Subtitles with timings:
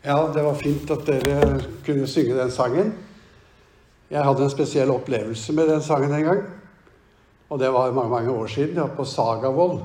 [0.00, 2.94] Ja, det var fint at dere kunne synge den sangen.
[4.08, 6.38] Jeg hadde en spesiell opplevelse med den sangen en gang.
[7.50, 8.74] Og det var mange mange år siden.
[8.74, 9.82] Jeg var på Sagavoll,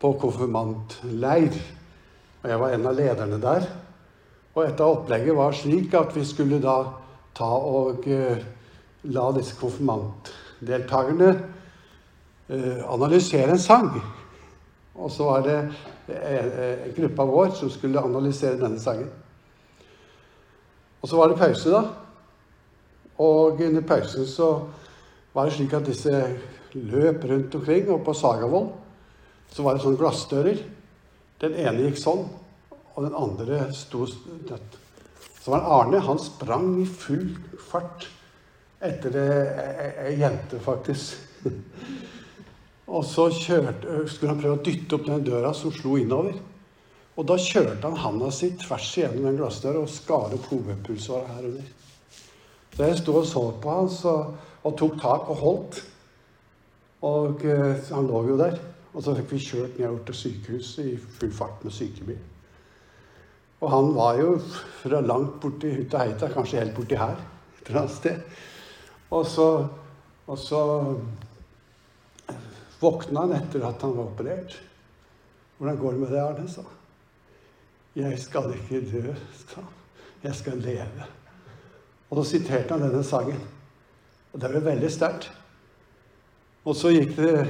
[0.00, 1.52] på konfirmantleir.
[2.42, 3.66] Og jeg var en av lederne der.
[4.54, 6.78] Og et av opplegget var slik at vi skulle da
[7.36, 8.40] ta og uh,
[9.04, 11.28] la disse konfirmantdeltakerne
[12.48, 13.92] uh, analysere en sang.
[14.94, 15.60] Og så var det
[16.08, 16.50] en
[16.96, 19.12] gruppe gruppa vår som skulle analysere denne sangen.
[21.02, 21.82] Og så var det pause, da.
[23.22, 24.50] Og under pausen så
[25.34, 26.12] var det slik at disse
[26.74, 27.90] løp rundt omkring.
[27.92, 28.70] Og på Sagavoll
[29.52, 30.64] så var det sånne glassdører.
[31.40, 32.24] Den ene gikk sånn,
[32.96, 34.06] og den andre sto
[34.48, 34.78] dødt.
[35.40, 36.02] Så var det Arne.
[36.08, 37.28] Han sprang i full
[37.68, 38.08] fart
[38.82, 41.46] etter ei jente, faktisk.
[42.94, 46.36] og så kjørte, skulle han prøve å dytte opp den døra som slo innover.
[47.16, 51.48] Og da kjørte han handa si tvers igjennom den glassdøra og skar opp hovedpulsåra her
[51.48, 51.68] under.
[52.76, 54.14] Så jeg sto og så på han så,
[54.66, 55.78] og tok tak og holdt.
[57.08, 58.58] Og eh, han lå jo der.
[58.92, 62.20] Og så fikk vi kjørt ned til sykehuset i full fart med sykebil.
[63.64, 64.36] Og han var jo
[64.82, 68.20] fra langt borti Hutaheita, kanskje helt borti her et eller annet sted.
[69.10, 69.48] Og så,
[70.26, 70.60] og så
[72.80, 74.60] våkna han etter at han var operert.
[75.56, 76.75] 'Hvordan går det med det, Arne?' sa han.
[77.96, 79.64] 'Jeg skal ikke dø', sa han.
[80.22, 81.06] 'Jeg skal leve'.
[82.10, 83.40] Og så siterte han denne sangen.
[84.32, 85.32] Og det ble veldig sterkt.
[86.64, 87.46] Og så gikk det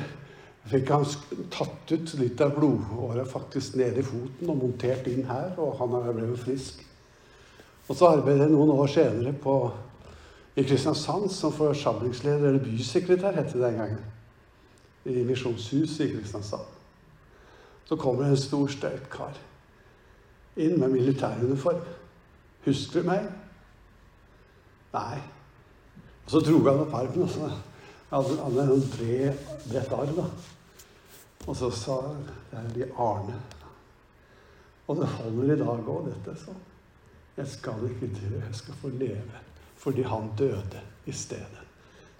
[0.70, 1.06] fikk han
[1.50, 6.14] tatt ut litt av blodåret faktisk ned i foten og montert inn her, og han
[6.14, 6.84] ble jo frisk.
[7.88, 9.56] Og så arbeidet jeg noen år senere på,
[10.56, 13.98] i Kristiansand som forsamlingsleder, eller bysekretær, het det den gangen.
[15.06, 16.66] I Misjonshuset i Kristiansand.
[17.86, 19.36] Så kommer det en stor, støyt kar
[20.56, 21.80] inn med militæruniform.
[22.64, 23.26] Husker du meg?
[24.94, 25.18] Nei.
[26.24, 27.50] Og så dro han opp armen, og så
[28.10, 30.14] hadde han en bred, bredt arm.
[30.16, 30.24] da.
[31.46, 33.36] Og så sa det er de Arne.
[34.86, 36.34] Og det holder i dag òg, dette.
[36.40, 36.54] så.
[37.36, 39.44] Jeg skal ikke dø, jeg skal få leve.
[39.76, 41.62] Fordi han døde i stedet.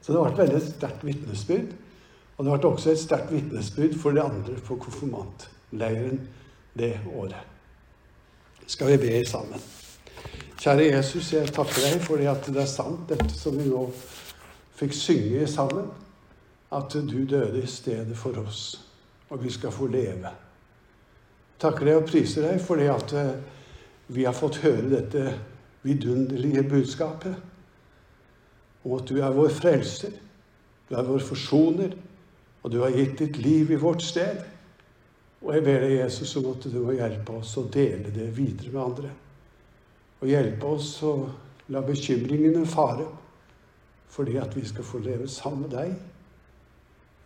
[0.01, 1.75] Så det var et veldig sterkt vitnesbyrd.
[2.37, 6.21] Og det ble også et sterkt vitnesbyrd for de andre på konfirmantleiren
[6.79, 7.56] det året
[8.67, 9.63] skal vi be sammen.
[10.57, 13.85] Kjære Jesus, jeg takker deg fordi at det er sant, dette som vi nå
[14.79, 15.91] fikk synge sammen.
[16.75, 18.81] At du døde i stedet for oss,
[19.31, 20.33] og vi skal få leve.
[21.63, 23.37] Takker deg og priser deg fordi at eh,
[24.13, 25.23] vi har fått høre dette
[25.87, 27.37] vidunderlige budskapet
[28.85, 30.13] om at du er vår frelser,
[30.87, 31.95] du er vår forsoner,
[32.63, 34.43] og du har gitt ditt liv i vårt sted.
[35.45, 38.83] Og jeg ber deg, Jesus, om at du hjelpe oss å dele det videre med
[38.83, 39.11] andre.
[40.23, 41.13] Og hjelpe oss å
[41.75, 43.05] la bekymringene fare,
[44.17, 45.93] fordi at vi skal få leve sammen med deg.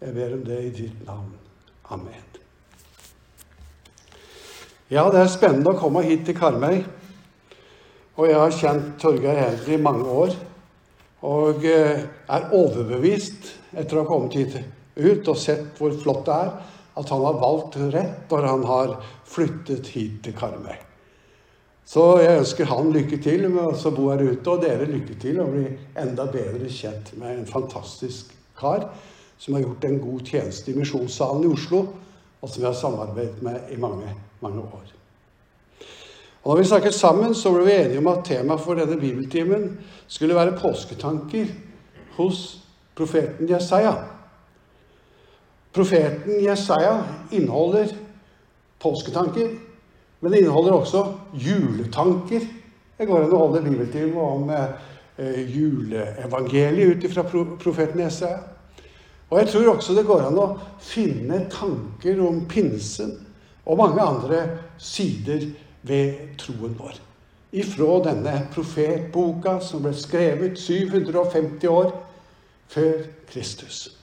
[0.00, 1.30] Jeg ber om det i ditt navn.
[1.94, 2.26] Amen.
[4.90, 6.80] Ja, det er spennende å komme hit til Karmøy.
[8.18, 10.34] Og jeg har kjent Torgeir Henry i mange år.
[11.30, 14.56] Og eh, er overbevist, etter å ha kommet hit
[14.96, 16.50] ut og sett hvor flott det er,
[16.98, 18.94] at han har valgt rett når han har
[19.28, 20.76] flyttet hit til Karmøy.
[21.90, 25.40] Så jeg ønsker han lykke til med å bo her ute, og dere lykke til
[25.42, 25.64] å bli
[25.98, 28.30] enda bedre kjent med en fantastisk
[28.60, 28.86] kar
[29.40, 31.80] som har gjort en god tjeneste i Misjonssalen i Oslo,
[32.40, 34.12] og som vi har samarbeidet med i mange,
[34.44, 34.92] mange år.
[36.44, 39.66] Og når vi snakket sammen, så ble vi enige om at temaet for denne bibeltimen
[40.08, 41.50] skulle være påsketanker
[42.16, 42.60] hos
[42.96, 43.96] profeten Jesaja.
[45.72, 47.92] Profeten Jesaja inneholder
[48.82, 49.50] påsketanker,
[50.20, 52.46] men det inneholder også juletanker.
[52.98, 57.24] Det går an å holde bibeltime om eh, juleevangeliet ut fra
[57.60, 58.40] profeten Jesaja.
[59.30, 60.48] Og jeg tror også det går an å
[60.82, 63.14] finne tanker om pinsen
[63.62, 64.40] og mange andre
[64.82, 65.46] sider
[65.86, 66.98] ved troen vår.
[67.54, 71.94] Ifra denne profetboka som ble skrevet 750 år
[72.70, 73.99] før Kristus.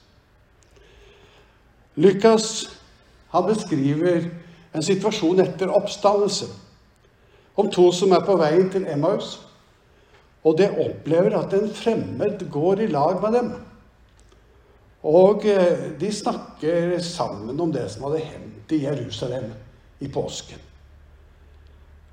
[1.98, 2.68] Lukas
[3.28, 4.28] han beskriver
[4.72, 6.46] en situasjon etter oppstandelse.
[7.58, 9.34] Om to som er på veien til Emmaus,
[10.46, 13.48] og de opplever at en fremmed går i lag med dem.
[15.08, 19.50] Og eh, de snakker sammen om det som hadde hendt i Jerusalem
[20.00, 20.62] i påsken.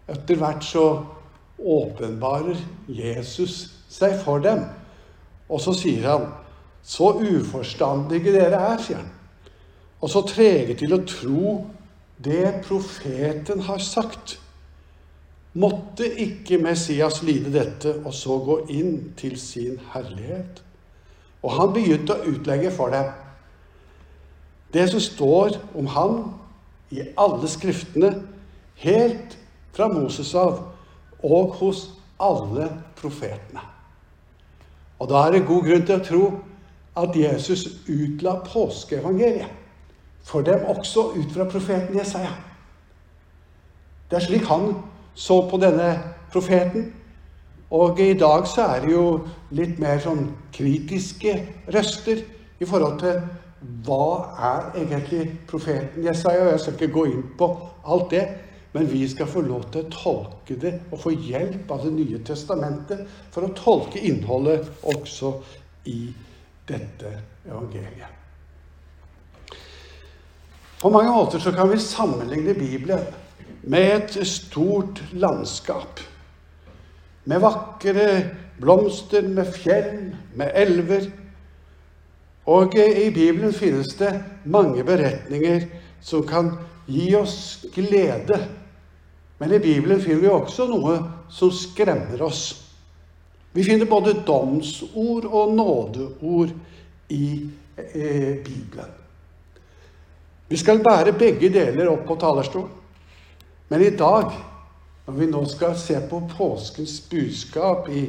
[0.09, 0.85] Etter hvert så
[1.61, 2.57] åpenbarer
[2.89, 4.65] Jesus seg for dem.
[5.49, 6.25] Og så sier han,
[6.85, 9.09] 'Så uforstandige dere er', sier han
[10.05, 11.51] og så trege til å tro
[12.21, 14.35] det profeten har sagt.
[15.57, 20.61] Måtte ikke Messias lide dette og så gå inn til sin herlighet?
[21.41, 23.09] Og han begynte å utlegge for dem
[24.75, 26.15] det som står om han
[26.93, 28.11] i alle skriftene,
[28.77, 29.37] helt
[29.73, 30.65] fra Moses av
[31.25, 31.85] og hos
[32.21, 32.69] alle
[32.99, 33.63] profetene.
[34.99, 36.25] Og da er det god grunn til å tro
[36.99, 39.64] at Jesus utla påskeevangeliet
[40.25, 42.33] for dem også ut fra profeten Jesaja.
[44.09, 44.73] Det er slik han
[45.15, 45.99] så på denne
[46.33, 46.93] profeten.
[47.71, 49.05] Og i dag så er det jo
[49.57, 51.33] litt mer sånn kritiske
[51.73, 52.21] røster
[52.61, 53.21] i forhold til
[53.85, 54.09] hva
[54.49, 56.49] er egentlig profeten Jesaja.
[56.51, 57.49] Jeg skal ikke gå inn på
[57.85, 58.25] alt det,
[58.75, 62.19] men vi skal få lov til å tolke det og få hjelp av Det nye
[62.27, 65.33] testamentet for å tolke innholdet også
[65.85, 66.13] i
[66.67, 68.24] dette evangeliet.
[70.85, 72.99] På mange måter så kan vi sammenligne Bibelen
[73.61, 75.99] med et stort landskap.
[77.23, 78.03] Med vakre
[78.61, 81.07] blomster, med fjell, med elver.
[82.45, 84.11] Og i Bibelen finnes det
[84.45, 85.65] mange beretninger
[86.05, 86.51] som kan
[86.85, 88.37] gi oss glede.
[89.39, 90.99] Men i Bibelen finner vi også noe
[91.33, 92.43] som skremmer oss.
[93.57, 96.53] Vi finner både domsord og nådeord
[97.09, 98.93] i eh, Bibelen.
[100.47, 102.69] Vi skal bære begge deler opp på talerstolen.
[103.69, 104.29] Men i dag,
[105.07, 108.05] når vi nå skal se på påskens budskap i,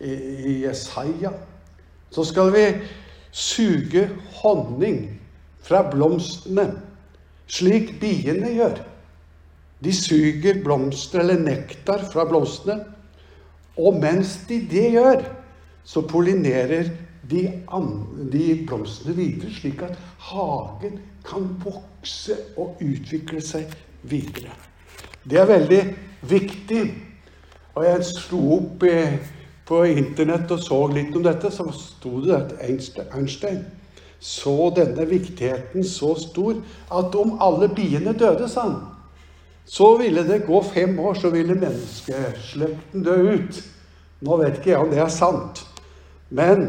[0.00, 1.32] i, i Jesaja,
[2.12, 2.66] så skal vi
[3.32, 4.04] suge
[4.42, 5.06] honning
[5.64, 6.66] fra blomstene,
[7.48, 8.82] slik biene gjør.
[9.82, 12.82] De suger blomster eller nektar fra blomstene.
[13.80, 15.24] Og mens de det gjør,
[15.84, 16.92] så pollinerer
[17.30, 17.44] de,
[18.32, 19.98] de blomstene videre, slik at
[20.30, 23.70] hagen kan vokse og utvikle seg
[24.02, 24.54] videre.
[25.22, 25.82] Det er veldig
[26.28, 26.82] viktig.
[27.72, 28.82] Og jeg slo opp
[29.68, 33.62] på internett og så litt om dette, så sto det at Einstein
[34.22, 36.60] så denne viktigheten så stor
[36.94, 38.76] at om alle biene døde, sa han,
[39.66, 43.58] så ville det gå fem år, så ville menneskeslekten dø ut.
[44.22, 45.64] Nå vet ikke jeg om det er sant,
[46.30, 46.68] men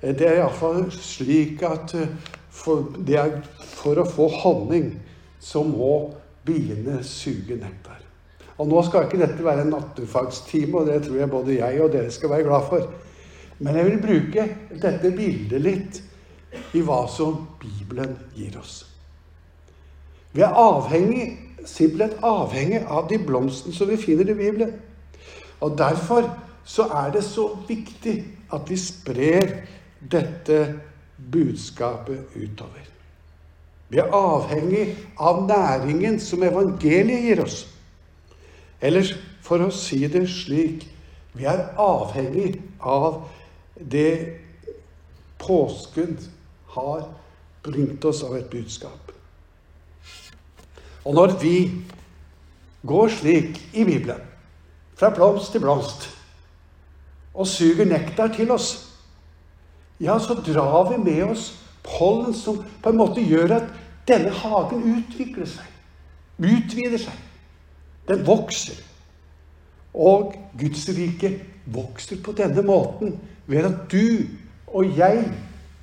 [0.00, 3.40] det er iallfall slik at eh, for, er,
[3.76, 4.90] for å få honning
[5.40, 5.92] så må
[6.46, 8.02] biene suge nektar.
[8.56, 11.92] Og Nå skal ikke dette være en naturfagstime, og det tror jeg både jeg og
[11.92, 12.86] dere skal være glad for.
[13.58, 14.46] Men jeg vil bruke
[14.80, 16.00] dette bildet litt
[16.76, 18.84] i hva som Bibelen gir oss.
[20.32, 21.28] Vi er avhengig,
[21.68, 24.74] simpelthen avhengig av de blomstene som vi finner i Bibelen.
[25.64, 26.28] Og Derfor
[26.66, 28.16] så er det så viktig
[28.52, 29.52] at vi sprer
[30.10, 30.80] dette
[31.32, 32.84] budskapet utover.
[33.88, 37.62] Vi er avhengig av næringen som evangeliet gir oss.
[38.82, 39.06] Eller
[39.46, 40.86] for å si det slik
[41.36, 43.26] vi er avhengig av
[43.76, 44.40] det
[45.38, 46.16] påsken
[46.72, 47.04] har
[47.62, 49.12] bringt oss av et budskap.
[51.06, 51.56] Og når vi
[52.86, 54.22] går slik i Bibelen,
[54.96, 56.08] fra blomst til blomst,
[57.36, 58.95] og suger nektar til oss,
[60.00, 61.50] ja, så drar vi med oss
[61.86, 63.70] pollen som på en måte gjør at
[64.08, 65.66] denne hagen utvikler seg,
[66.38, 67.22] utvider seg.
[68.06, 68.78] Den vokser.
[69.94, 71.32] Og Guds rike
[71.72, 73.16] vokser på denne måten
[73.46, 74.26] ved at du
[74.66, 75.24] og jeg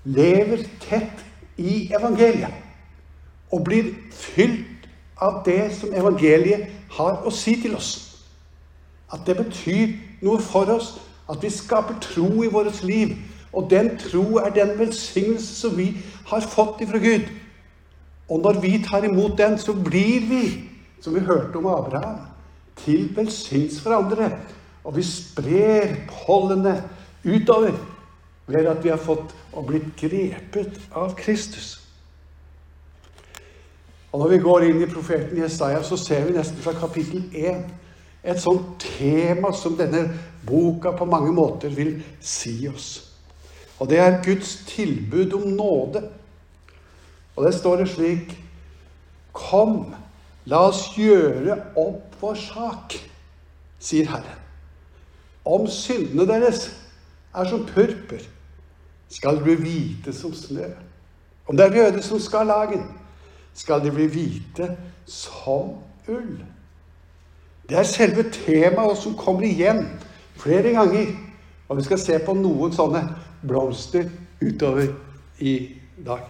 [0.04, 1.24] lever tett
[1.58, 2.54] i evangeliet
[3.54, 4.88] og blir fylt
[5.22, 7.92] av det som evangeliet har å si til oss.
[9.14, 10.96] At det betyr noe for oss,
[11.30, 13.14] at vi skaper tro i vårt liv
[13.54, 15.92] og den tro er den velsignelse som vi
[16.26, 17.28] har fått ifra Gud.
[18.30, 20.44] Og når vi tar imot den, så blir vi,
[21.02, 22.20] som vi hørte om Abraham,
[22.86, 24.32] til velsignelse for andre.
[24.84, 26.84] Og vi sprer pollenet
[27.26, 27.72] utover
[28.48, 31.80] ved at vi har fått og blitt grepet av Kristus.
[34.12, 37.64] Og Når vi går inn i profeten Jesaja, så ser vi nesten fra kapittel 1
[38.24, 40.06] et sånt tema som denne
[40.48, 43.13] boka på mange måter vil si oss.
[43.84, 46.10] Og det er Guds tilbud om nåde.
[47.36, 48.38] Og det står det slik
[49.34, 49.96] Kom,
[50.46, 52.94] la oss gjøre opp vår sak,
[53.82, 54.40] sier Herren.
[55.44, 56.68] Om syndene deres
[57.34, 58.22] er som purpur,
[59.10, 60.70] skal de bli hvite som snø.
[61.50, 62.86] Om det er røde som skal lagen,
[63.58, 64.70] skal de bli hvite
[65.10, 65.76] som
[66.08, 66.38] ull.
[67.68, 69.84] Det er selve temaet som kommer igjen
[70.40, 71.12] flere ganger.
[71.68, 73.08] Og vi skal se på noen sånne
[73.48, 74.10] blomster
[74.42, 74.88] utover
[75.40, 75.56] i
[76.06, 76.26] dag.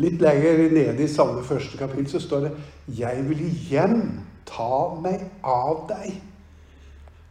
[0.00, 2.52] Litt lenger nede i samme første kapittel så står det
[2.98, 6.22] 'Jeg vil igjen ta meg av deg.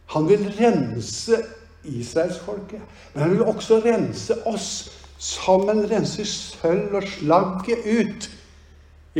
[0.06, 1.36] Han vil rense
[1.84, 2.80] israelsfolket,
[3.14, 8.28] men han vil også rense oss Sammen en renser sølv og slagget ut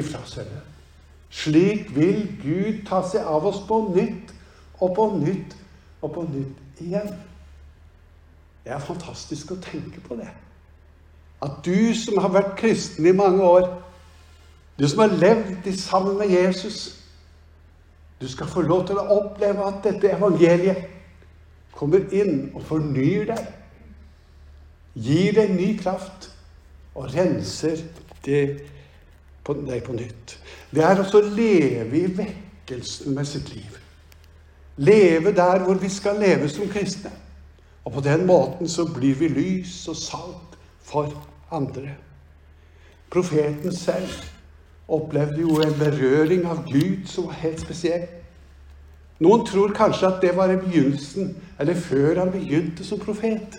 [0.00, 0.68] ifra sølvet.
[1.30, 4.32] Slik vil Gud ta seg av oss på nytt
[4.80, 5.52] og på nytt
[6.00, 7.10] og på nytt igjen.
[8.70, 10.28] Det er fantastisk å tenke på det.
[11.42, 13.64] At du som har vært kristen i mange år,
[14.78, 16.76] du som har levd sammen med Jesus,
[18.20, 20.84] du skal få lov til å oppleve at dette evangeliet
[21.74, 23.48] kommer inn og fornyer deg.
[24.94, 26.28] Gir deg ny kraft
[26.94, 27.82] og renser
[28.22, 28.44] det
[29.42, 30.36] på deg på nytt.
[30.70, 33.82] Det er også å leve i vekkelsen med sitt liv.
[34.78, 37.10] Leve der hvor vi skal leve som kristne.
[37.84, 41.12] Og på den måten så blir vi lys og salt for
[41.52, 41.94] andre.
[43.10, 44.12] Profeten selv
[44.88, 48.06] opplevde jo en berøring av Gud som var helt spesiell.
[49.20, 53.58] Noen tror kanskje at det var i begynnelsen, eller før han begynte som profet.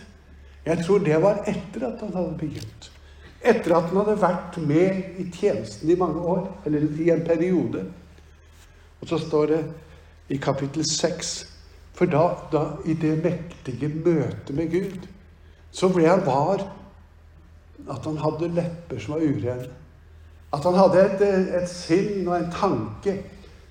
[0.65, 2.89] Jeg tror det var etter at han hadde begynt.
[3.41, 7.85] Etter at han hadde vært med i tjenesten i mange år, eller i en periode.
[9.01, 9.61] Og så står det
[10.29, 11.50] i kapittel 6
[11.93, 15.07] For da, da i det mektige møtet med Gud,
[15.71, 16.63] så ble han var
[17.89, 19.69] at han hadde lepper som var urene.
[20.51, 21.21] At han hadde et,
[21.61, 23.15] et sinn og en tanke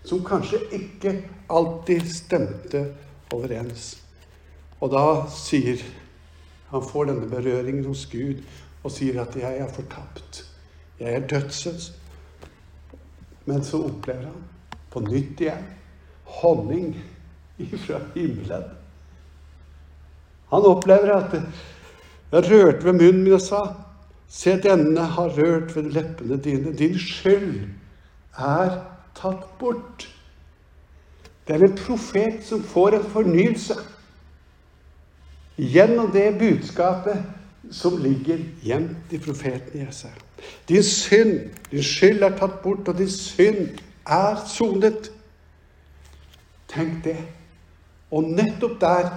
[0.05, 1.15] som kanskje ikke
[1.53, 2.85] alltid stemte
[3.35, 3.93] overens.
[4.81, 5.83] Og da sier
[6.71, 8.41] han får denne berøringen hos Gud
[8.83, 10.45] og sier at 'jeg er fortapt'.
[11.01, 11.93] Jeg er dødsens.
[13.45, 14.45] Men så opplever han
[14.91, 15.67] på nytt igjen
[16.25, 16.97] honning
[17.61, 18.65] ifra himmelen.
[20.51, 21.37] Han opplever at
[22.33, 23.63] jeg rørte ved munnen min og sa
[24.31, 26.71] Se, denne har rørt ved leppene dine.
[26.79, 27.65] Din skyld
[28.39, 28.77] er
[29.19, 30.07] tatt bort.
[31.47, 33.75] Det er en profet som får en fornyelse
[35.59, 37.19] gjennom det budskapet
[37.75, 40.15] som ligger gjemt i profeten Jesaja.
[40.69, 43.67] Din synd, din skyld er tatt bort, og din synd
[44.07, 45.11] er sonet.
[46.71, 47.19] Tenk det.
[48.11, 49.11] Og nettopp der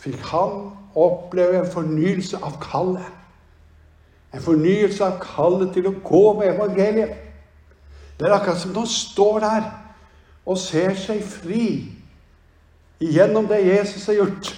[0.00, 3.06] fikk han oppleve en fornyelse av kallet.
[4.34, 7.14] En fornyelse av kallet til å gå med evangeliet.
[8.18, 9.68] Det er akkurat som han står der
[10.44, 11.66] og ser seg fri
[13.00, 14.50] gjennom det Jesus har gjort.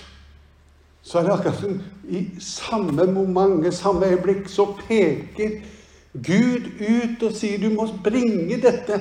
[1.02, 1.78] Så er det akkurat som
[2.08, 5.60] i samme moment, samme øyeblikk, så peker
[6.12, 8.98] Gud ut og sier du må bringe dette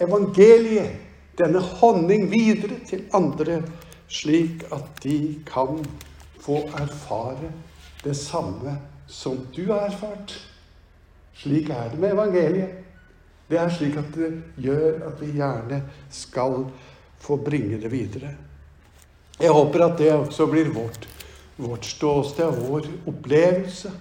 [0.00, 1.02] evangeliet,
[1.36, 3.60] denne honning, videre til andre,
[4.08, 5.80] slik at de kan
[6.40, 7.52] få erfare
[8.04, 10.34] det samme som du har erfart.
[11.36, 12.82] Slik er det med evangeliet.
[13.50, 16.64] Det er slik at det gjør at vi gjerne skal
[17.22, 18.32] få bringe det videre.
[19.40, 21.06] Jeg håper at det også blir vårt,
[21.56, 23.92] vårt ståsted, vår opplevelse.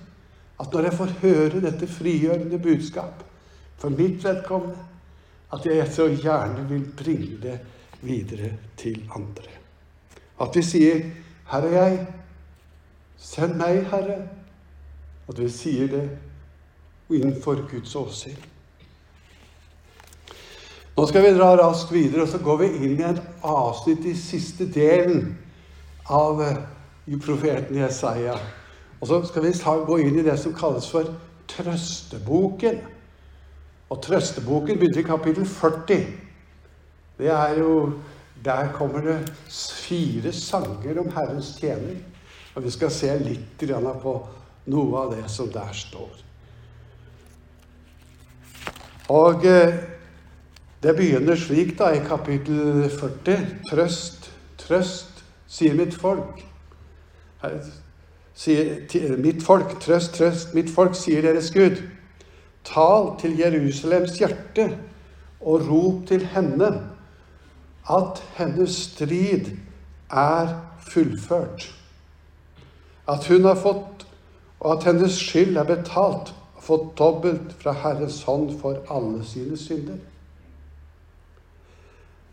[0.60, 3.26] At når jeg får høre dette frigjørende budskap
[3.78, 4.80] for mitt vedkommende,
[5.54, 7.60] at jeg så gjerne vil bringe det
[8.02, 9.55] videre til andre.
[10.42, 11.02] At vi sier
[11.52, 12.08] 'Her er jeg.
[13.18, 14.28] Send meg, Herre'.
[15.30, 16.10] At vi sier det
[17.10, 18.38] innenfor Guds åsyn.
[20.98, 24.14] Nå skal vi dra raskt videre, og så går vi inn i et avsnitt i
[24.16, 25.38] siste delen
[26.08, 28.38] av eh, profeten Jesaja.
[29.02, 29.52] Og så skal vi
[29.88, 31.10] gå inn i det som kalles for
[31.52, 32.80] trøsteboken.
[33.90, 36.08] Og trøsteboken begynner i kapittel 40.
[37.18, 38.00] Det er jo
[38.46, 41.98] Der kommer det fire sanger om Herrens tjener.
[42.56, 44.14] Og vi skal se litt på
[44.72, 46.22] noe av det som der står.
[49.10, 49.76] Og eh,
[50.82, 53.46] det begynner slik da i kapittel 40.
[53.70, 56.42] Trøst, trøst, sier mitt folk.
[58.36, 61.82] Sier, mitt folk, trøst, trøst, mitt folk, sier deres Gud.
[62.66, 64.72] Tal til Jerusalems hjerte
[65.42, 66.72] og rop til henne
[67.90, 69.52] at hennes strid
[70.12, 71.70] er fullført.
[73.08, 73.96] At hun har fått
[74.66, 79.58] og at hennes skyld er betalt og fått dobbelt fra Herrens hånd for alle sine
[79.58, 80.00] synder.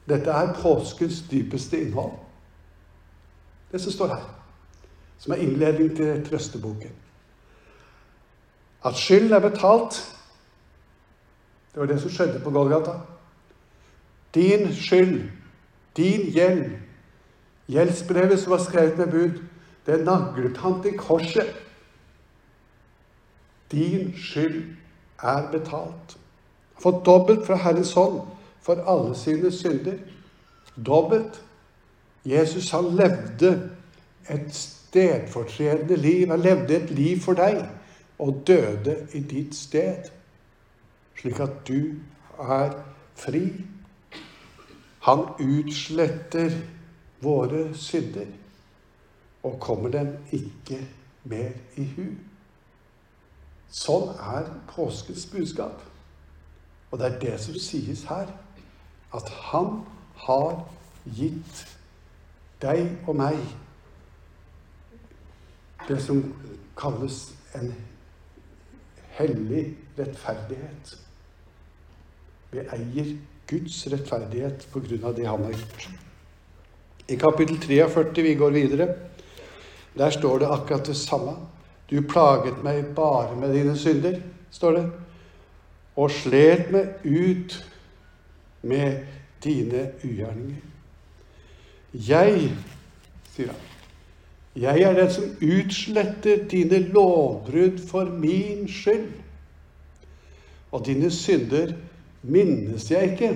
[0.09, 2.15] Dette er påskens dypeste innhold.
[3.73, 4.25] Det som står her,
[5.19, 6.97] som er innledning til trøsteboken.
[8.85, 10.01] At skyld er betalt,
[11.73, 12.97] det var det som skjedde på Golgata.
[14.35, 15.31] Din skyld,
[15.97, 16.71] din gjeld,
[17.69, 19.43] gjeldsbrevet som var skrevet med bud,
[19.87, 21.55] det naglet han til korset.
[23.73, 24.65] Din skyld
[25.23, 26.17] er betalt.
[26.83, 28.21] Fått dobbelt fra Herrens hånd
[28.63, 29.99] for alle sine synder.
[30.87, 31.43] Dobbelt.
[32.25, 33.71] Jesus han levde
[34.31, 36.29] et stedfortredende liv.
[36.29, 37.65] Han levde et liv for deg
[38.23, 40.11] og døde i ditt sted,
[41.19, 41.97] slik at du
[42.39, 42.77] er
[43.19, 43.49] fri.
[45.03, 46.55] Han utsletter
[47.23, 48.27] våre synder
[49.43, 50.79] og kommer dem ikke
[51.25, 52.05] mer i hu.
[53.73, 55.81] Sånn er påskens budskap.
[56.93, 58.31] Og det er det som sies her.
[59.17, 59.81] At han
[60.27, 60.63] har
[61.19, 61.65] gitt
[62.63, 63.41] deg og meg
[65.89, 66.23] det som
[66.79, 67.73] kalles en
[69.19, 69.65] hellig
[69.99, 70.95] rettferdighet.
[72.53, 73.17] Vi eier
[73.53, 75.89] Guds rettferdighet på grunn av det han har gjort.
[77.13, 78.89] I kapittel 43, vi går videre,
[79.95, 81.37] der står det akkurat det samme.
[81.91, 84.17] Du plaget meg bare med dine synder,
[84.51, 84.85] står det,
[86.01, 87.59] og slet meg ut
[88.65, 89.03] med
[89.45, 90.63] dine ugjerninger.
[91.93, 92.49] Jeg,
[93.35, 93.69] sier han,
[94.57, 99.11] jeg er den som utsletter dine lovbrudd for min skyld.
[100.73, 101.75] Og dine synder
[102.23, 103.33] minnes jeg ikke.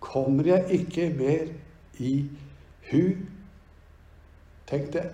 [0.00, 1.48] Kommer jeg ikke mer
[1.98, 2.28] i
[2.90, 3.02] hu.
[4.66, 5.06] Tenk det.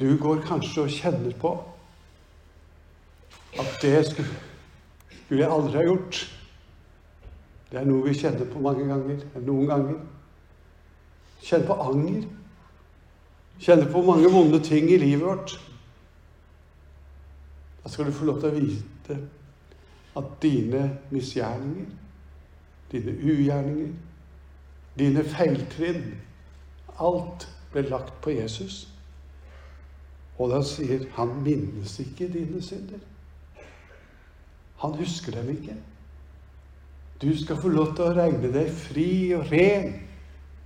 [0.00, 1.54] Du går kanskje og kjenner på
[3.58, 4.28] at det skulle,
[5.30, 6.18] jeg aldri ha gjort.
[7.70, 9.22] Det er noe vi kjenner på mange ganger.
[9.46, 10.00] Noen ganger.
[11.42, 12.26] Kjenner på anger.
[13.62, 15.54] Kjenner på mange vonde ting i livet vårt.
[17.84, 19.18] Da skal du få lov til å vite
[20.16, 21.86] at dine misgjerninger,
[22.92, 23.94] dine ugjerninger,
[24.98, 26.14] dine feiltrinn
[27.02, 28.84] Alt ble lagt på Jesus.
[30.38, 33.00] Og da sier han minnes ikke dine synder.
[34.82, 35.74] Han husker dem ikke.
[37.22, 39.92] Du skal få lov til å regne deg fri og ren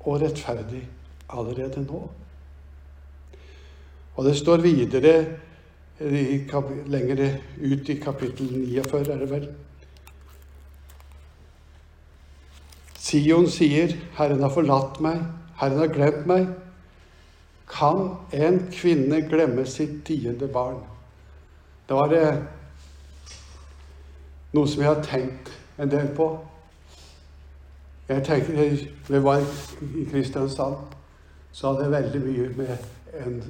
[0.04, 0.82] og rettferdig
[1.28, 2.00] allerede nå.
[4.18, 5.12] Og det står videre
[5.98, 9.48] lenger ut i kapittel 49, er det vel.
[12.98, 15.22] Sion sier, 'Herren har forlatt meg,
[15.56, 16.48] Herren har glemt meg'.
[17.68, 20.80] Kan en kvinne glemme sitt tiende barn?
[21.88, 22.38] Det var det eh,
[24.52, 26.28] noe som jeg har tenkt en del på.
[28.08, 29.44] Jeg tenker, jeg var
[29.80, 30.76] i Kristiansand,
[31.52, 32.76] så hadde jeg veldig mye med
[33.24, 33.42] en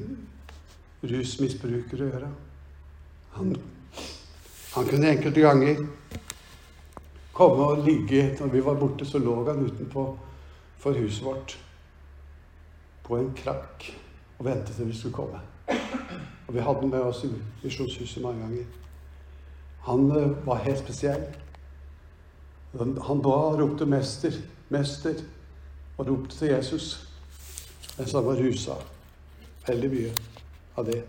[1.03, 2.31] rusmisbruker å gjøre.
[3.37, 3.55] Han,
[4.75, 5.83] han kunne enkelte ganger
[7.39, 10.05] komme og ligge Når vi var borte, så lå han utenpå
[10.79, 11.55] for huset vårt
[13.07, 13.87] på en krakk
[14.39, 15.41] og ventet til vi skulle komme.
[16.49, 17.31] Og vi hadde med oss i
[17.63, 18.67] Misjonshuset mange ganger.
[19.87, 21.25] Han uh, var helt spesiell.
[22.79, 25.23] Han da ropte 'Mester', 'Mester',
[25.99, 27.09] og ropte til Jesus
[27.99, 28.77] mens han var rusa.
[29.67, 30.13] Veldig mye
[30.79, 31.03] av det.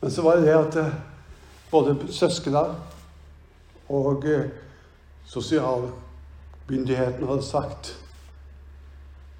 [0.00, 0.94] Men så var det det at uh,
[1.70, 2.64] både søsknene
[3.92, 4.46] og uh,
[5.30, 7.92] sosialmyndighetene hadde sagt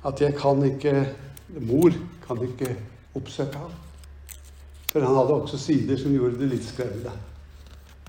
[0.07, 1.07] at jeg kan ikke
[1.53, 1.93] Mor
[2.25, 2.71] kan ikke
[3.15, 3.73] oppsøke ham.
[4.89, 7.13] For han hadde også sider som gjorde det litt skremmende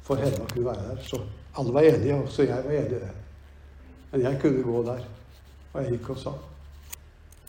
[0.04, 1.02] for henne å kunne være der.
[1.04, 1.20] Så
[1.60, 3.12] alle var enige, også jeg var enig i det.
[4.12, 5.04] Men jeg kunne gå der.
[5.74, 6.34] Og jeg gikk også.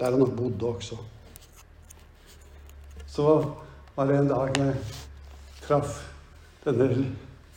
[0.01, 0.99] Der han bodde også.
[3.15, 3.29] Så
[3.95, 4.75] var det en dag jeg
[5.63, 6.01] traff
[6.65, 6.91] denne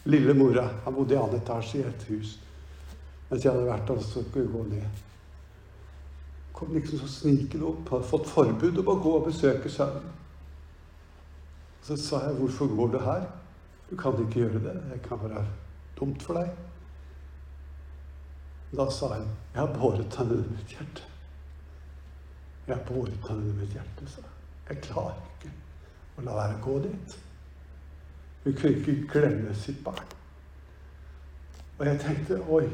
[0.06, 0.68] lille mora.
[0.86, 2.38] Han bodde i annen etasje i et hus.
[3.28, 5.04] Mens jeg hadde vært der, så skulle jeg gå ned
[6.58, 7.90] kom liksom så snikende opp.
[7.92, 10.14] Hadde fått forbud om å gå og besøke sønnen.
[11.86, 13.28] Så sa jeg, 'Hvorfor går du her?
[13.90, 14.74] Du kan ikke gjøre det.
[14.92, 15.46] Det kan være
[16.00, 16.56] dumt for deg.'
[18.78, 21.06] Da sa hun, 'Jeg har båret henne i mitt hjerte.'
[22.68, 24.37] 'Jeg har båret henne i mitt hjerte', sa jeg.
[24.68, 25.52] 'Jeg klarer ikke
[26.18, 27.18] å la være å gå dit.'
[28.44, 30.08] Hun kunne ikke glemme sitt barn.
[31.78, 32.70] Og jeg tenkte, 'Oi,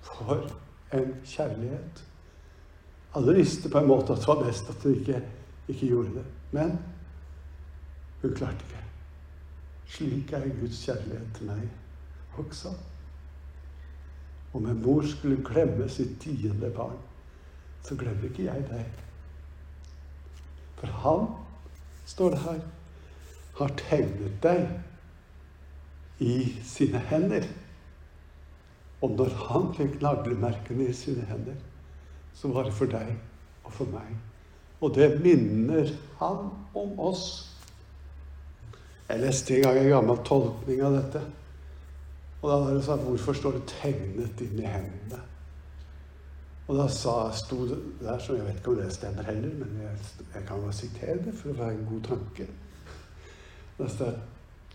[0.00, 0.50] for
[0.92, 2.04] en kjærlighet'.
[3.14, 5.22] Alle visste på en måte at det var best at hun ikke,
[5.68, 6.24] ikke gjorde det.
[6.52, 6.78] Men
[8.22, 8.84] hun klarte ikke.
[9.86, 11.68] Slik er Guds kjærlighet til meg
[12.38, 12.72] også.
[14.52, 16.98] Om en mor skulle glemme sitt tiende barn,
[17.82, 18.84] så glemmer ikke jeg deg.
[20.82, 21.26] For han,
[22.10, 22.62] står det her,
[23.60, 27.46] har tegnet deg i sine hender.
[29.02, 31.54] Og når han fikk naglemerkene i sine hender,
[32.34, 33.14] så var det for deg
[33.62, 34.10] og for meg.
[34.82, 37.26] Og det minner han om oss.
[39.06, 41.22] Jeg leste en gang en gammel tolkning av dette.
[42.42, 45.20] Og da var det sånn Hvorfor står det tegnet inn i hendene?
[46.68, 49.80] Og da sa, sto det der, så jeg vet ikke om det stemmer heller, men
[49.82, 49.96] jeg,
[50.34, 52.46] jeg kan bare sitere det for å være en god tanke.
[53.78, 54.14] Det står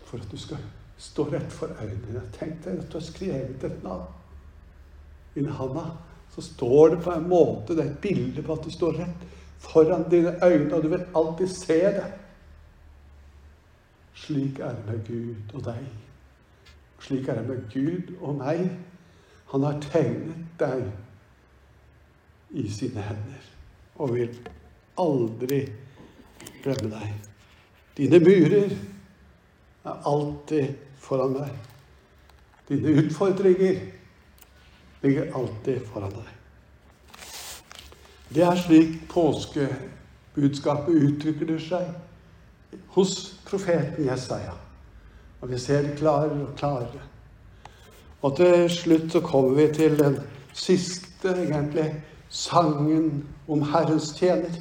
[0.04, 0.60] for at du skal
[0.98, 2.22] stå rett for øynene.
[2.36, 5.86] Tenk deg at du har skrevet et navn inni handa.
[6.34, 9.26] Så står det på en måte, det er et bilde på at du står rett
[9.58, 12.06] foran dine øyne, og du vil alltid se det.
[14.14, 15.88] Slik er det med Gud og deg.
[17.00, 18.68] Slik er det med Gud og meg.
[19.52, 20.90] Han har tegnet deg
[22.50, 23.48] i sine hender
[23.98, 24.38] og vil
[24.98, 25.60] aldri
[26.62, 27.14] glemme deg.
[27.98, 28.70] Dine murer
[29.88, 31.54] er alltid foran deg.
[32.68, 33.80] Dine utfordringer
[35.02, 36.34] ligger alltid foran deg.
[38.28, 43.14] Det er slik påskebudskapet utvikler seg hos
[43.48, 44.54] profeten Jesaja.
[45.40, 47.04] Og vi ser det klarere og klarere.
[48.22, 50.18] Og til slutt så kommer vi til den
[50.52, 51.92] siste, egentlig,
[52.28, 54.54] sangen om Herrens tjener.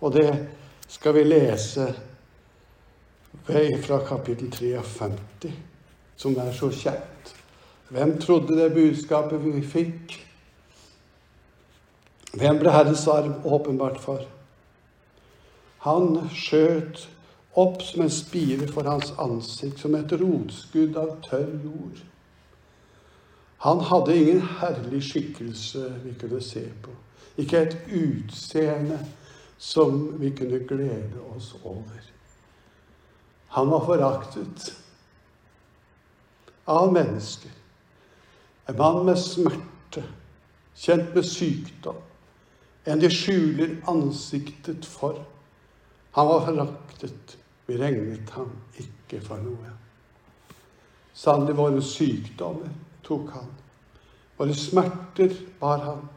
[0.00, 0.28] Og det
[0.88, 1.88] skal vi lese
[3.84, 5.52] fra kapittel 53,
[6.16, 7.34] som er så kjent.
[7.88, 10.14] Hvem trodde det budskapet vi fikk?
[12.34, 14.24] Hvem ble Herrens arm åpenbart for?
[15.84, 17.04] Han skjøt
[17.60, 22.00] opp som en spire for hans ansikt, som et rotskudd av tørr jord.
[23.64, 26.92] Han hadde ingen herlig skikkelse vi kunne se på,
[27.40, 28.98] ikke et utseende
[29.58, 32.10] som vi kunne glede oss over.
[33.56, 34.68] Han var foraktet
[36.68, 37.56] av mennesker.
[38.68, 40.04] En mann med smerte,
[40.76, 42.04] kjent med sykdom,
[42.84, 45.24] en de skjuler ansiktet for.
[46.20, 49.78] Han var foraktet vi regnet ham ikke for noe.
[51.16, 52.68] Sannelig våre sykdommer
[53.04, 53.50] tok han.
[54.36, 56.08] Våre smerter bar han.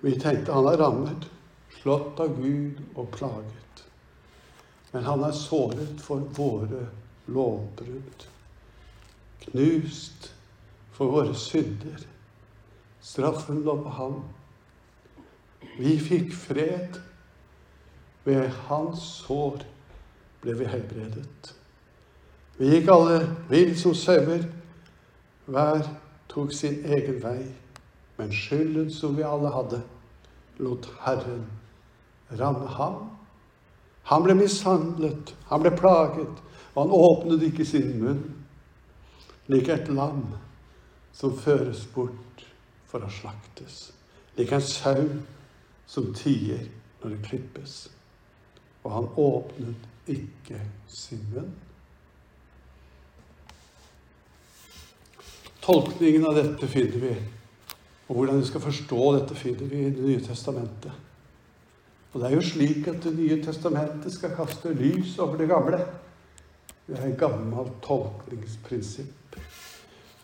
[0.00, 1.26] Vi tenkte han er rammet,
[1.80, 3.84] slått av Gud og plaget.
[4.92, 6.86] Men han er såret for våre
[7.30, 8.26] lovbrudd.
[9.44, 10.32] Knust
[10.96, 12.02] for våre synder.
[13.00, 14.18] Straffen lå på ham.
[15.78, 16.98] Vi fikk fred
[18.24, 19.62] ved hans sår
[20.42, 21.54] ble vi helbredet.
[22.58, 24.42] Vi gikk alle vill som sauer.
[25.50, 25.82] Hver
[26.30, 27.42] tok sin egen vei.
[28.20, 29.80] Men skylden som vi alle hadde,
[30.60, 31.46] lot Herren
[32.38, 33.08] ramme ham.
[34.10, 36.42] Han ble mishandlet, han ble plaget,
[36.74, 38.20] og han åpnet ikke sin munn.
[39.50, 40.26] Lik et lam
[41.16, 42.44] som føres bort
[42.90, 43.88] for å slaktes.
[44.36, 45.08] Lik en sau
[45.90, 46.68] som tier
[47.00, 47.80] når det klippes.
[48.84, 51.50] Og han åpnet ikke sin munn.
[55.60, 57.14] Tolkningen av dette finner vi,
[58.08, 60.92] og hvordan vi skal forstå dette, finner vi i Det nye testamentet.
[62.12, 65.82] Og det er jo slik at Det nye testamentet skal kaste lys over det gamle.
[66.86, 69.36] Det er et gammelt tolkningsprinsipp.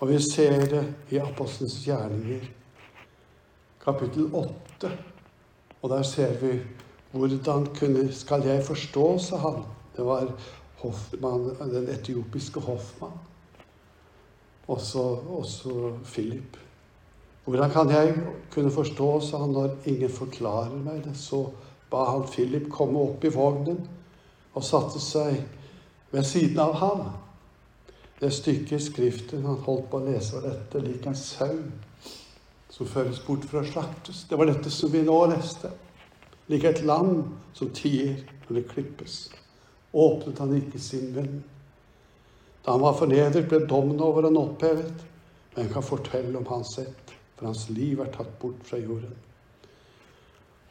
[0.00, 2.48] Og vi ser det i Apostelens gjerninger,
[3.84, 4.90] kapittel 8.
[5.82, 6.58] Og der ser vi
[7.12, 9.62] hvordan kunne, skal jeg forstå, sa han.
[9.96, 10.32] Det var
[10.82, 13.14] Hoffmann, den etiopiske hoffmann.
[14.68, 16.56] Også, også Philip.
[17.44, 18.14] Hvordan kan jeg
[18.50, 21.14] kunne forstå, sa han, når ingen forklarer meg det?
[21.16, 21.44] Så
[21.90, 23.84] ba han Philip komme opp i vognen
[24.56, 25.38] og satte seg
[26.10, 27.04] ved siden av ham.
[28.20, 31.58] Det stykket i Skriften han holdt på å lese, var dette lik en sau
[32.72, 34.24] som føres bort for å slaktes.
[34.28, 35.70] Det var dette som vi nå leste
[36.50, 37.22] lik et lam
[37.54, 39.18] som tier når det klippes.
[39.96, 41.38] Åpnet han ikke sin munn.
[42.66, 45.04] Da han var fornedret, ble dommen over han opphevet.
[45.54, 49.14] Men jeg kan fortelle om hans ett, for hans liv er tatt bort fra jorden.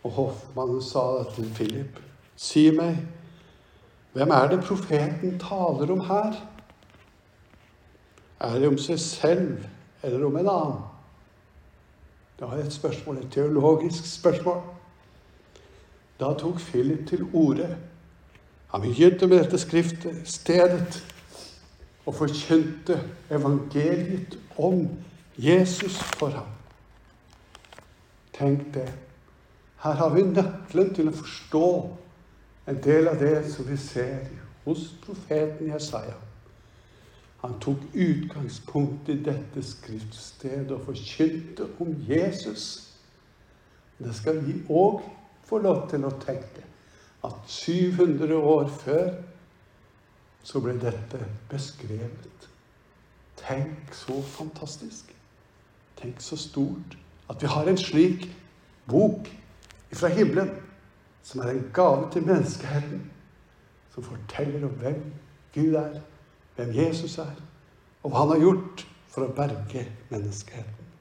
[0.03, 2.01] Og hoffmannen sa til Philip,
[2.37, 2.99] si meg,
[4.13, 6.35] hvem er det profeten taler om her?
[8.43, 9.65] Er det om seg selv
[10.03, 10.83] eller om en annen?
[12.35, 14.61] Det var et spørsmål, et teologisk spørsmål.
[16.19, 17.71] Da tok Philip til orde.
[18.71, 21.01] Han begynte med dette skriftet, stedet,
[22.05, 24.87] og forkynte evangeliet om
[25.37, 26.51] Jesus for ham.
[28.33, 28.93] Tenk det.
[29.83, 31.67] Her har vi nøkkelen til å forstå
[32.67, 34.25] en del av det som vi ser
[34.65, 36.15] hos profeten Jesaja.
[37.43, 42.95] Han tok utgangspunkt i dette skriftstedet og forkynte om Jesus.
[43.99, 45.03] Det skal vi òg
[45.45, 46.65] få lov til å tenke
[47.25, 49.11] at 700 år før
[50.45, 52.49] så ble dette beskrevet.
[53.39, 55.09] Tenk så fantastisk.
[55.97, 56.97] Tenk så stort
[57.29, 58.27] at vi har en slik
[58.89, 59.27] bok
[59.93, 60.51] fra himmelen,
[61.23, 63.11] som er en gave til menneskeheten,
[63.93, 65.01] som forteller om hvem
[65.53, 65.99] Gud er,
[66.55, 67.35] hvem Jesus er,
[68.03, 70.91] og hva han har gjort for å berge menneskeheten.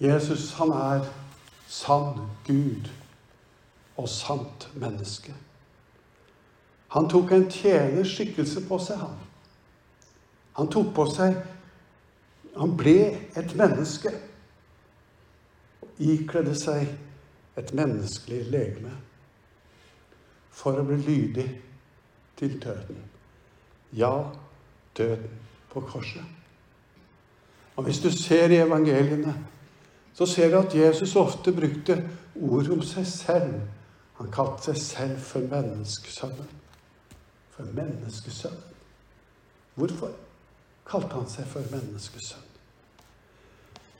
[0.00, 1.08] Jesus, han er
[1.68, 2.88] sann Gud
[3.96, 5.34] og sant menneske.
[6.94, 9.16] Han tok en tjeners skikkelse på seg, han.
[10.54, 11.42] Han tok på seg
[12.54, 13.00] Han ble
[13.34, 14.12] et menneske.
[15.98, 16.86] Ikledde seg
[17.58, 18.92] et menneskelig legeme
[20.54, 21.48] for å bli lydig
[22.38, 23.02] til døden.
[23.90, 24.30] Ja,
[24.94, 25.34] døden
[25.72, 26.22] på korset.
[27.74, 29.34] Og Hvis du ser i evangeliene,
[30.14, 31.98] så ser du at Jesus ofte brukte
[32.38, 33.54] ord om seg selv.
[34.20, 36.60] Han kalte seg selv for menneskesønnen.
[37.56, 38.70] For menneskesønnen.
[39.74, 40.10] Hvorfor
[40.86, 42.50] kalte han seg for menneskesønn?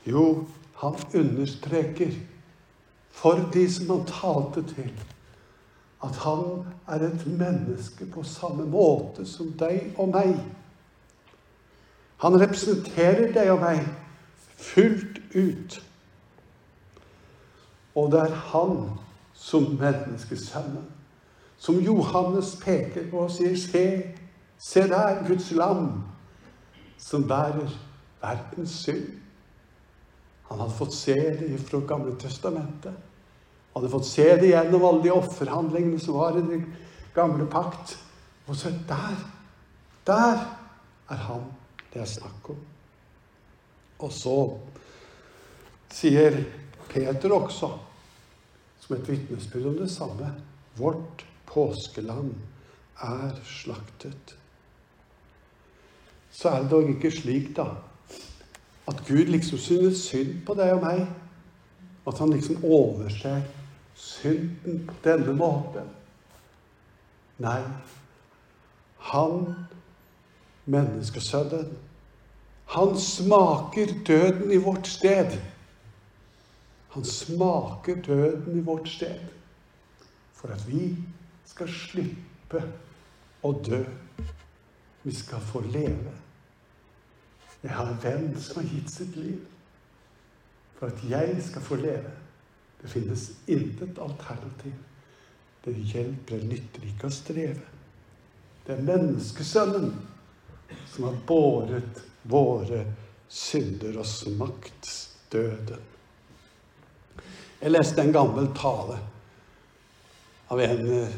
[0.05, 0.45] Jo,
[0.79, 2.13] han understreker
[3.15, 4.91] for de som han talte til,
[6.03, 10.35] at han er et menneske på samme måte som deg og meg.
[12.21, 13.81] Han representerer deg og meg
[14.59, 15.79] fullt ut.
[17.95, 18.77] Og det er han
[19.33, 20.91] som menneskesønnen
[21.57, 23.85] som Johannes peker på og sier Se,
[24.59, 26.03] se der, Guds lam,
[26.97, 27.71] som bærer
[28.21, 29.07] verdens synd.
[30.49, 32.93] Han hadde fått se det fra Gamle Testamentet.
[33.73, 36.67] Han hadde fått se det gjennom alle de offerhandlingene som var i den
[37.15, 37.97] gamle pakt.
[38.47, 39.17] Og så der,
[40.07, 40.43] der
[41.09, 41.47] er han
[41.93, 42.59] det er snakk om.
[44.03, 44.35] Og så
[45.95, 46.41] sier
[46.91, 47.69] Peter også,
[48.83, 50.33] som et vitnesbyrd om det samme.
[50.75, 52.33] Vårt påskeland
[53.01, 54.37] er slaktet.
[56.31, 57.69] Så er det dog ikke slik, da,
[58.87, 61.05] at Gud liksom synes synd på deg og meg.
[62.05, 63.41] At han liksom overser
[63.95, 65.87] synden på denne måten.
[67.41, 67.61] Nei,
[69.09, 69.55] han,
[70.65, 71.71] menneskesønnen,
[72.75, 75.37] han smaker døden i vårt sted.
[76.95, 79.19] Han smaker døden i vårt sted
[80.33, 80.95] for at vi
[81.45, 82.61] skal slippe
[83.45, 83.81] å dø.
[85.05, 86.13] Vi skal få leve.
[87.61, 89.41] Jeg har en venn som har gitt sitt liv
[90.75, 92.11] for at jeg skal få leve.
[92.81, 94.75] Det finnes intet alternativ.
[95.65, 97.71] Det hjelper, det nytter ikke å streve.
[98.65, 99.89] Det er menneskesønnen
[100.91, 102.83] som har båret våre
[103.29, 104.89] synder og smakt
[105.33, 105.81] døden.
[107.61, 108.99] Jeg leste en gammel tale
[110.53, 111.15] av en eh,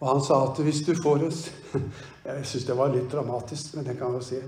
[0.00, 1.44] Og han sa at hvis du får oss
[2.24, 4.40] Jeg syns det var litt dramatisk, men det kan jeg jo si.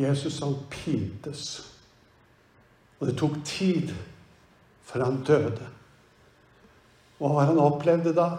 [0.00, 1.42] Jesus han pintes.
[3.00, 3.92] Og det tok tid
[4.88, 5.68] før han døde.
[7.20, 8.30] Og hva han opplevde da?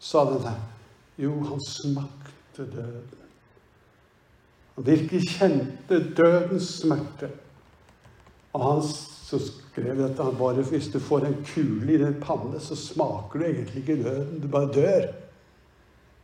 [0.00, 0.56] Sa den der.
[1.20, 3.20] Jo, han smakte døden.
[4.74, 7.28] Han virkelig kjente dødens smerte.
[8.56, 8.82] Og han
[9.30, 13.38] så skrev at han bare hvis du får en kule i din panne, så smaker
[13.38, 14.40] du egentlig ikke døden.
[14.42, 15.06] Du bare dør.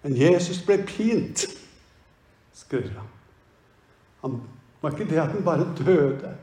[0.02, 1.46] Men Jesus ble pint,
[2.54, 3.12] skrev han.
[4.24, 4.40] Han
[4.82, 6.34] var ikke det at han bare døde,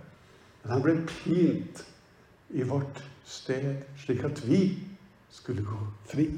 [0.64, 1.84] men han ble pint
[2.50, 4.64] i vårt sted, slik at vi
[5.32, 6.30] skulle gå fri.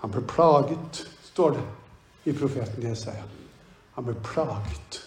[0.00, 1.68] Han ble plaget, står det
[2.32, 3.28] i profeten Jesaja.
[3.94, 5.02] Han ble plaget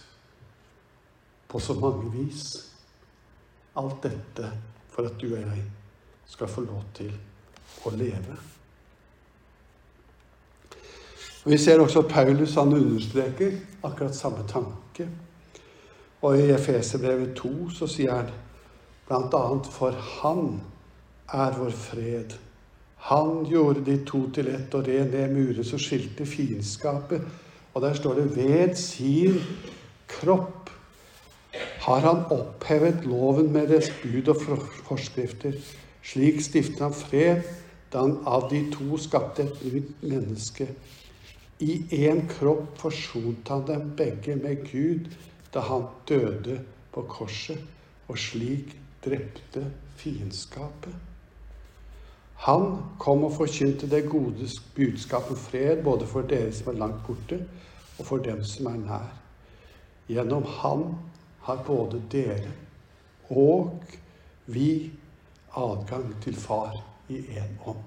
[1.55, 2.71] på så mange vis.
[3.79, 4.49] Alt dette
[4.91, 5.61] for at du og jeg
[6.27, 7.13] skal få lov til
[7.87, 8.35] å leve.
[11.45, 13.55] Og Vi ser også Paulus han understreker
[13.87, 15.07] akkurat samme tanke.
[16.27, 18.35] Og i Efeserbrevet 2 så sier han
[19.07, 20.59] bl.a.: For Han
[21.31, 22.35] er vår fred.
[23.07, 27.21] Han gjorde de to til ett og red ned murer som skilte fiendskapet.
[27.73, 29.39] Og der står det 'ved sin
[30.07, 30.74] kropp'
[31.85, 34.41] har han opphevet loven med dets bud og
[34.87, 35.53] forskrifter.
[36.05, 37.43] Slik stiftet han fred
[37.93, 40.65] da han av de to skapte et nytt menneske.
[41.61, 41.77] I
[42.09, 45.11] én kropp forsonte han dem begge med Gud
[45.53, 46.57] da han døde
[46.91, 47.61] på korset,
[48.09, 48.73] og slik
[49.05, 49.67] drepte
[50.01, 50.93] fiendskapet.
[52.49, 57.05] Han kom og forkynte det gode budskap om fred, både for dere som er langt
[57.07, 57.39] borte,
[57.99, 59.11] og for dem som er nær.
[60.09, 60.83] Gjennom Han
[61.45, 62.51] har både dere
[63.29, 63.81] og
[64.45, 64.91] vi
[65.55, 66.77] adgang til Far
[67.09, 67.83] i én ånd.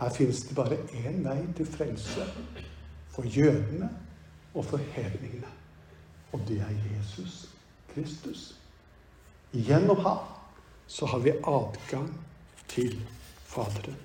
[0.00, 2.26] Her finnes det bare én vei til frelse.
[3.14, 3.90] For jødene
[4.54, 5.50] og for hedningene.
[6.32, 7.48] Og det er Jesus
[7.94, 8.54] Kristus.
[9.52, 10.18] Gjennom ham
[10.86, 12.10] så har vi adgang
[12.68, 12.98] til
[13.44, 13.96] Faderen.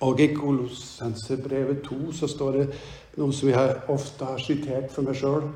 [0.00, 2.64] Og i Kolossenserbrevet 2 så står det
[3.16, 5.46] noe som jeg ofte har sitert for meg sjøl.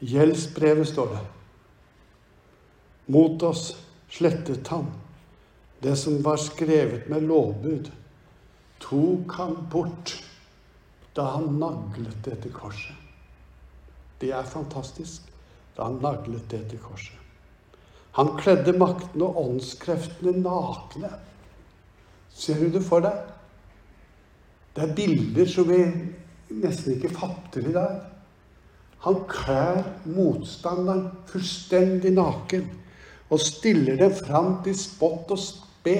[0.00, 1.22] Gjeldsbrevet står det.
[3.12, 3.64] Mot oss
[4.10, 4.88] slettet han
[5.80, 7.88] det som var skrevet med lovbud,
[8.80, 10.12] tok han bort
[11.16, 12.96] da han naglet det til korset.
[14.20, 15.24] Det er fantastisk.
[15.76, 17.16] Da han naglet det til korset.
[18.18, 21.12] Han kledde makten og åndskreftene nakne.
[22.34, 23.16] Ser du det for deg?
[24.74, 25.80] Det er bilder som vi
[26.60, 28.09] nesten ikke fatter i dag.
[29.00, 32.66] Han klær motstanderen fullstendig naken
[33.30, 35.96] og stiller dem fram til spott og spe.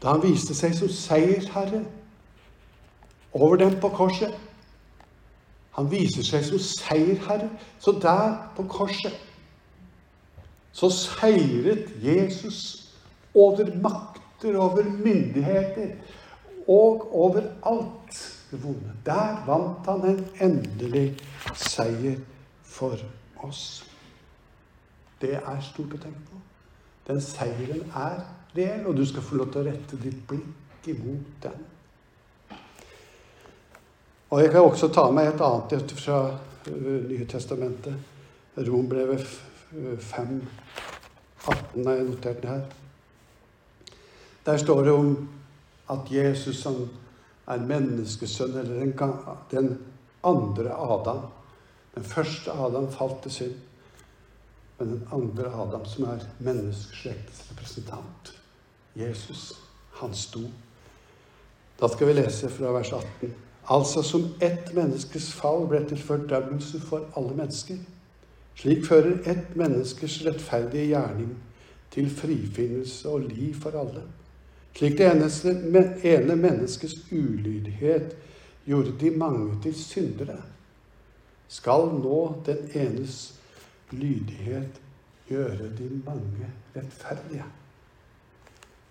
[0.00, 1.82] Da han viste seg som seiersherre
[3.36, 4.32] over dem på korset.
[5.76, 7.50] Han viser seg som seierherre.
[7.78, 9.18] Så der på korset
[10.72, 12.88] så seiret Jesus
[13.34, 15.96] over makter, over myndigheter
[16.68, 18.92] og over alt det vonde.
[19.06, 21.16] Der vant han en endelig
[21.54, 22.18] seier
[22.64, 22.96] for
[23.44, 23.84] oss.
[25.20, 26.40] Det er stort å tenke på.
[27.08, 28.20] Den seieren er
[28.56, 31.66] reell, og du skal få lov til å rette ditt blikk imot den.
[34.30, 36.18] Og jeg kan også ta med et annet fra
[36.68, 37.96] øh, Nye Testamentet.
[38.58, 39.24] Rombrevet
[40.00, 40.42] 5,
[41.46, 42.64] 18 har jeg notert det her.
[44.46, 45.28] Der står det om
[45.90, 46.88] at Jesus han
[47.48, 48.80] er menneskesønn, eller
[49.50, 49.78] den,
[50.24, 51.20] andre Adam.
[51.94, 53.54] Den første Adam falt til synd.
[54.78, 58.32] Men den andre Adam, som er menneskeslektens representant,
[58.96, 59.52] Jesus,
[60.00, 60.40] han sto.
[61.80, 63.34] Da skal vi lese fra vers 18.
[63.68, 67.80] Altså som ett menneskes fall ble til fordømmelse for alle mennesker.
[68.58, 71.34] Slik fører ett menneskes rettferdige gjerning
[71.94, 74.02] til frifinnelse og liv for alle.
[74.74, 75.08] Slik det
[76.04, 78.16] ene menneskets ulydighet
[78.64, 80.42] gjorde de mange til syndere,
[81.48, 83.34] skal nå den enes
[83.90, 84.80] lydighet
[85.28, 87.44] gjøre de mange rettferdige.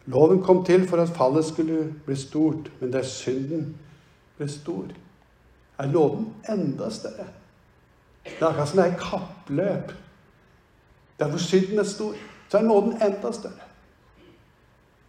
[0.06, 3.76] Loven kom til for at fallet skulle bli stort, men der synden
[4.38, 4.88] ble stor,
[5.78, 7.28] er loven enda større.
[8.26, 9.94] Det er akkurat som det er kappløp.
[11.20, 12.16] Der hvor synden er stor,
[12.50, 13.67] så er nåden enda større.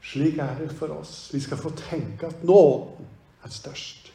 [0.09, 1.29] Slik er det for oss.
[1.33, 3.07] Vi skal få tenke at nåden
[3.45, 4.13] er størst.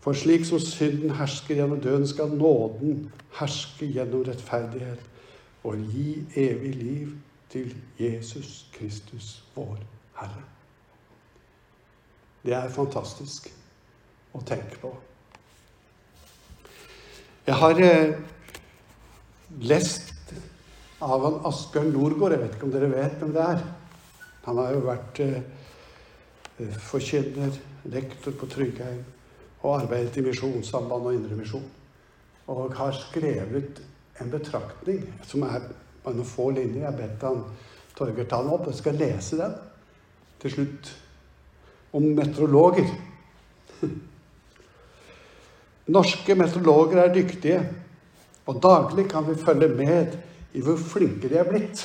[0.00, 5.02] For slik som synden hersker gjennom døden, skal nåden herske gjennom rettferdighet
[5.64, 7.10] og gi evig liv
[7.50, 9.82] til Jesus Kristus, vår
[10.20, 10.44] Herre.
[12.46, 13.50] Det er fantastisk
[14.32, 14.94] å tenke på.
[17.46, 18.14] Jeg har eh,
[19.60, 20.32] lest
[21.02, 23.62] av han Asbjørn Norgård, Jeg vet ikke om dere vet hvem det er.
[24.46, 25.42] Han har jo vært eh,
[26.60, 27.56] eh forkynner,
[27.90, 29.04] lektor på Tryggheim
[29.62, 31.64] og arbeidet i Misjonssamband og Indremisjon.
[32.50, 33.80] Og har skrevet
[34.20, 35.68] en betraktning som er
[36.04, 36.82] bare noen få linjer.
[36.82, 37.44] Jeg har bedt han
[37.96, 38.66] Torgeir ta den opp.
[38.70, 39.56] Jeg skal lese den
[40.40, 40.90] til slutt.
[41.92, 42.88] Om meteorologer.
[45.96, 47.60] Norske meteorologer er dyktige,
[48.46, 50.14] og daglig kan vi følge med
[50.54, 51.82] i hvor flinke de er blitt.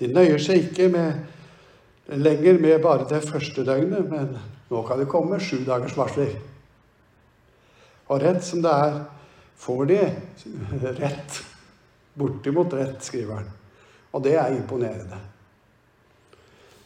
[0.00, 4.36] De nøyer seg ikke med lenger med bare det første døgnet, men
[4.70, 6.34] nå kan det komme sju dagers varsler.
[8.08, 8.96] Og rett som det er,
[9.62, 10.00] får de
[10.98, 11.42] rett.
[12.18, 13.52] Bortimot rett, skriver han.
[14.12, 15.20] Og det er imponerende.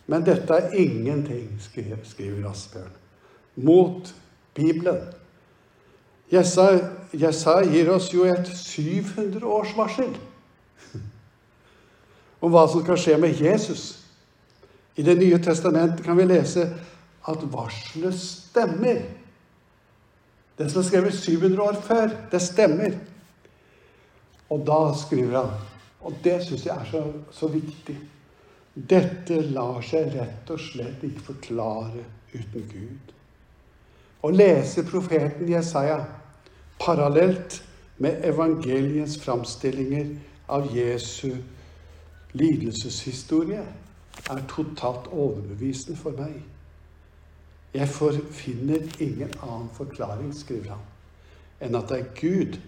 [0.06, 2.92] Men dette er ingenting, skriver Asbjørn,
[3.56, 4.12] mot
[4.54, 5.00] Bibelen.
[6.30, 10.14] Jesaja gir oss jo et 700 års varsel
[12.46, 13.86] om hva som skal skje med Jesus.
[14.96, 16.68] I Det nye testamentet kan vi lese
[17.26, 19.02] at varselet stemmer.
[20.56, 22.94] Det som er skrevet 700 år før, det stemmer.
[24.50, 25.50] Og da skriver han,
[26.00, 27.02] og det syns jeg er så,
[27.34, 27.96] så viktig
[28.76, 32.02] Dette lar seg rett og slett ikke forklare
[32.34, 33.12] uten Gud.
[34.20, 36.02] Å lese profeten Jesaja
[36.82, 37.56] parallelt
[37.96, 40.12] med evangeliens framstillinger
[40.52, 41.38] av Jesu
[42.38, 43.64] lidelseshistorie
[44.30, 46.38] er totalt overbevisende for meg.
[47.74, 47.88] Jeg
[48.32, 50.84] finner ingen annen forklaring, skriver han,
[51.60, 52.58] enn at det er Gud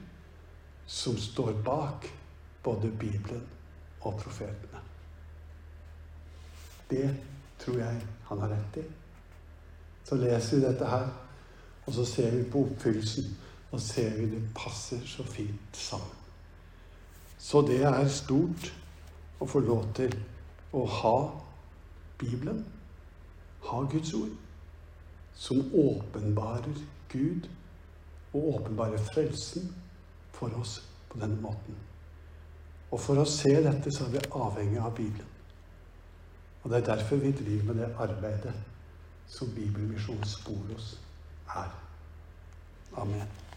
[0.88, 2.08] som står bak
[2.64, 3.44] både Bibelen
[4.00, 4.82] og profetene.
[6.90, 7.08] Det
[7.58, 8.84] tror jeg han har rett i.
[10.04, 11.08] Så leser vi dette her,
[11.86, 13.36] og så ser vi på oppfyllelsen.
[13.70, 16.14] Og ser vi det passer så fint sammen.
[17.38, 18.72] Så det er stort
[19.38, 20.14] å få lov til
[20.74, 21.16] å ha
[22.18, 22.64] Bibelen,
[23.68, 24.34] ha Guds ord,
[25.38, 26.80] som åpenbarer
[27.12, 27.46] Gud
[28.34, 29.70] og åpenbarer frelsen
[30.34, 31.76] for oss på denne måten.
[32.90, 35.34] Og for å se dette så er vi avhengig av Bibelen.
[36.62, 38.54] Og det er derfor vi driver med det arbeidet
[39.28, 40.96] som Bibelmisjonens Sporos
[41.54, 41.70] er.
[42.96, 43.47] Amen.